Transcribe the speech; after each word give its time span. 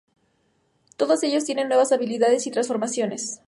Todos 0.97 1.21
ellos 1.21 1.45
tienen 1.45 1.67
nuevas 1.67 1.91
habilidades 1.91 2.47
y 2.47 2.51
transformaciones. 2.51 3.39